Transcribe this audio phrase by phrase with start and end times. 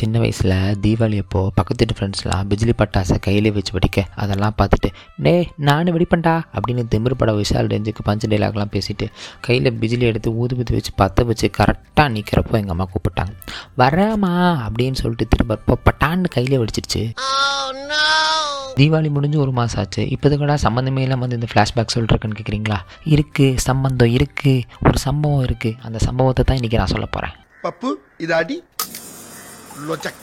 [0.00, 0.52] சின்ன வயசில்
[0.84, 4.88] தீபாவளி அப்போ பக்கத்து வீட்டு ஃப்ரெண்ட்ஸ்லாம் பிஜிலி பட்டாசை கையிலே வச்சு வெடிக்க அதெல்லாம் பார்த்துட்டு
[5.24, 5.34] டே
[5.68, 9.06] நானும் வெடிப்பேன்டா அப்படின்னு திமிரு பட விஷால் ரேஞ்சுக்கு பஞ்சு டைலாக்லாம் பேசிட்டு
[9.46, 13.32] கையில் பிஜிலி எடுத்து ஊதுபத்தி வச்சு பற்ற வச்சு கரெக்டாக நிற்கிறப்போ எங்கள் அம்மா கூப்பிட்டாங்க.
[13.82, 14.32] வரேம்மா
[14.66, 17.02] அப்படின்னு சொல்லிட்டு திரும்ப இப்போ பட்டான்னு கையிலே வெடிச்சிருச்சு.
[18.78, 20.02] தீபாவளி முடிஞ்சு ஒரு மாதம் ஆச்சு.
[20.14, 22.78] இப்போதுக்கடா சம்மந்தமே இல்லாமல் வந்து இந்த ஃப்ளாஷ்பேக் சொல்லிருக்குன்னு கேட்குறீங்களா
[23.14, 27.88] இருக்குது சம்மந்தம் இருக்குது ஒரு சம்பவம் இருக்குது அந்த சம்பவத்தை தான் இன்றைக்கி நான் சொல்ல போகிறேன் பப்பு
[28.24, 28.56] இது அடி.
[29.82, 30.18] லொச்சக்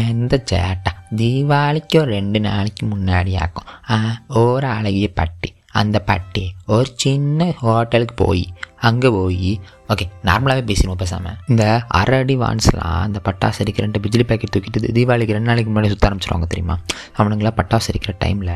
[0.00, 3.96] எந்த சேட்டா தீபாவளிக்கு ஒரு ரெண்டு நாளைக்கு முன்னாடி ஆக்கும் ஆ
[4.40, 8.44] ஒரு அழகிய பட்டி அந்த பட்டி ஒரு சின்ன ஹோட்டலுக்கு போய்
[8.80, 9.50] அங்கே போய்
[9.88, 11.64] ஓகே நார்மலாகவே பேசிடுவோம் பேசாமல் இந்த
[11.98, 16.08] அரை அடி வான்ஸ்லாம் அந்த பட்டாசு அடிக்கிற ரெண்டு பிஜிலி பேக்கெட் தூக்கிட்டு தீபாவளிக்கு ரெண்டு நாளைக்கு முன்னாடி சுற்ற
[16.08, 16.76] ஆரம்பிச்சிருவாங்க தெரியுமா
[17.16, 18.54] அவனுங்களாம் பட்டாசு அடிக்கிற டைமில்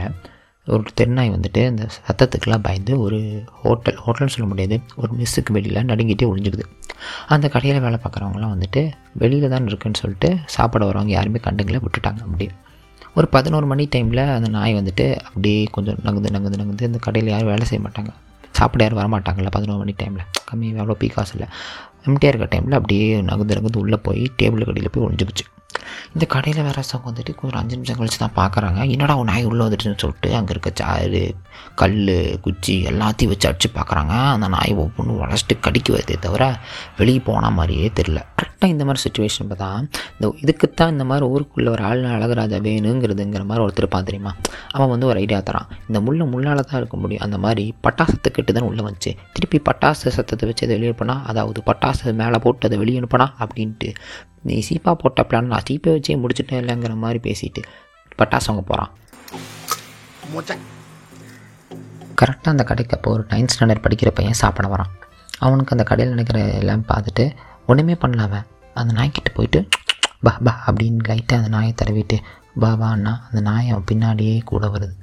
[0.66, 3.18] ஒரு தெருநாய் வந்துட்டு இந்த சத்தத்துக்கெல்லாம் பயந்து ஒரு
[3.62, 6.66] ஹோட்டல் ஹோட்டல்னு சொல்ல முடியாது ஒரு மிஸ்ஸுக்கு வெளியில் நடுங்கிட்டே ஒழிஞ்சுக்குது
[7.26, 12.50] அந்த கடையில் வேலை பார்க்குறவங்களாம் வந்துட்டு வெளியில் தான் இருக்குன்னு சொல்லிட்டு சாப்பிட வரவங்க யாருமே கண்டுங்களை விட்டுட்டாங்க அப்படியே.
[13.14, 17.46] ஒரு பதினோரு மணி டைமில் அந்த நாய் வந்துட்டு அப்படியே கொஞ்சம் நகுந்து நகுந்து நகுந்து இந்த கடையில் யாரும்
[17.46, 18.12] வேலை செய்ய மாட்டாங்க.
[18.50, 21.48] சாப்பிட யாரும் வரமாட்டாங்கல்ல பதினோரு மணி டைமில் கம்மி எவ்வளோ பீ காசு இல்லை.
[22.06, 25.46] எம்டிஆர் இருக்க டைமில் அப்படியே நகுந்து நகுந்து உள்ளே போய் டேபிள் கடையில் போய் ஒளிஞ்சுக்குச்சு.
[26.14, 29.64] இந்த கடையில் வேற சவங்க வந்துட்டு கொஞ்சம் அஞ்சு நிமிஷம் கழிச்சு தான் பார்க்குறாங்க என்னடா ஒரு நாய் உள்ளே
[29.64, 31.22] வந்துடுச்சுன்னு சொல்லிட்டு அங்கே இருக்க சாறு
[31.74, 31.98] கல்
[32.40, 36.44] குச்சி எல்லாத்தையும் வச்சு அடிச்சு பார்க்குறாங்க அந்த நாய் ஒவ்வொன்றும் உடச்சிட்டு கடிக்க வருதே தவிர
[36.96, 38.20] வெளியே போன மாதிரியே தெரில
[38.64, 39.68] கரெக்டாக இந்த மாதிரி சுச்சுவேஷன் பார்த்தா
[40.14, 44.32] இந்த இதுக்குத்தான் இந்த மாதிரி ஊருக்குள்ளே ஒரு ஆள் அழகராஜா வேணுங்கிறதுங்கிற மாதிரி ஒருத்தர் இருப்பான் தெரியுமா?
[44.76, 45.68] அவன் வந்து ஒரு ஐடியா தரான்.
[45.88, 47.24] இந்த முள்ள முள்ளால் தான் இருக்க முடியும்.
[47.26, 49.12] அந்த மாதிரி பட்டாசத்தை கெட்டு தான் உள்ளே வந்துச்சு.
[49.36, 53.90] திருப்பி பட்டாசு சத்தத்தை வச்சு அதை வெளியே அனுப்பினா அதாவது பட்டாசு மேலே போட்டு அதை வெளியே அனுப்பினா அப்படின்ட்டு.
[54.48, 57.62] நீ சீப்பா போட்ட பிளான் நான் சீப்பை வச்சே முடிச்சுட்டேன் இல்லைங்கிற மாதிரி பேசிட்டு
[58.20, 58.92] பட்டாசு வாங்க போகிறான்
[62.20, 64.90] கரெக்டாக அந்த கடைக்கு அப்போ ஒரு நைன்த் ஸ்டாண்டர்ட் படிக்கிற பையன் சாப்பிட வரான்.
[65.44, 67.24] அவனுக்கு அந்த கடையில் நினைக்கிற எல்லாம் பார்த்துட்டு
[67.70, 68.44] ஒன்றுமே பண்ணல அவன்.
[68.80, 69.60] அந்த நாய்க்கிட்ட போயிட்டு
[70.26, 72.16] பா பா அப்படின்னு லைட்டாக அந்த நாயை தடவிட்டு
[72.62, 74.94] பா பான்னா அந்த நாய் அவன் பின்னாடியே கூட வருது.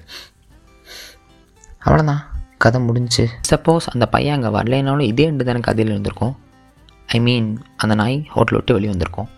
[1.86, 2.24] அவ்வளோதான்
[2.64, 3.24] கதை முடிஞ்சு.
[3.50, 6.34] சப்போஸ் அந்த பையன் அங்கே வரலைனாலும் இதே ரெண்டு தானே கதையில் இருந்திருக்கும்.
[7.16, 7.48] ஐ மீன்
[7.84, 9.30] அந்த நாய் ஹோட்டல் விட்டு வெளியே வந்திருக்கும்.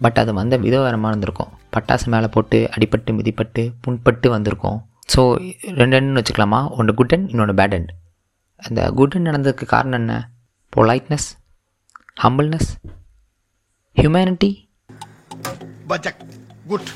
[0.00, 1.50] பட் அது வந்த விதவரமாக இருந்திருக்கும்.
[1.74, 4.78] பட்டாசு மேலே போட்டு அடிப்பட்டு மிதிப்பட்டு புண்பட்டு வந்திருக்கும்.
[5.12, 5.20] ஸோ
[5.80, 6.60] ரெண்டு எண்ணு வச்சுக்கலாமா?
[6.78, 7.92] ஒன்று குட் அண்ட் இன்னொன்று பேட் அண்ட்
[8.66, 10.14] அந்த குட் அண்ட் நடந்ததுக்கு காரணம் என்ன?
[10.76, 11.28] பொலைட்னஸ்
[12.24, 12.70] ஹம்பிள்னஸ்
[13.96, 14.50] ஹியூமனிட்டி
[16.66, 16.90] குட்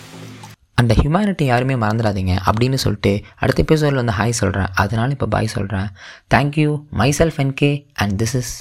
[0.79, 5.89] அந்த ஹியூமனிட்டி யாருமே மறந்துடாதீங்க அப்படின்னு சொல்லிட்டு அடுத்த எபிசோடில் வந்து ஹாய் சொல்கிறேன் அதனால இப்போ பாய் சொல்கிறேன்
[6.35, 6.71] thank you
[7.19, 8.53] myself N K and this is